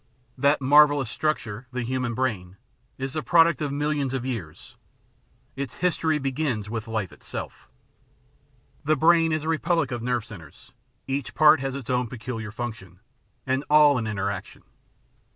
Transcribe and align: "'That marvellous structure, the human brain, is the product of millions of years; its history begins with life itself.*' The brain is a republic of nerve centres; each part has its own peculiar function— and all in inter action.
"'That 0.35 0.59
marvellous 0.61 1.11
structure, 1.11 1.67
the 1.71 1.83
human 1.83 2.15
brain, 2.15 2.57
is 2.97 3.13
the 3.13 3.21
product 3.21 3.61
of 3.61 3.71
millions 3.71 4.15
of 4.15 4.25
years; 4.25 4.75
its 5.55 5.75
history 5.75 6.17
begins 6.17 6.67
with 6.67 6.87
life 6.87 7.11
itself.*' 7.11 7.69
The 8.83 8.97
brain 8.97 9.31
is 9.31 9.43
a 9.43 9.47
republic 9.47 9.91
of 9.91 10.01
nerve 10.01 10.25
centres; 10.25 10.71
each 11.05 11.35
part 11.35 11.59
has 11.59 11.75
its 11.75 11.91
own 11.91 12.07
peculiar 12.07 12.51
function— 12.51 12.99
and 13.45 13.63
all 13.69 13.99
in 13.99 14.07
inter 14.07 14.31
action. 14.31 14.63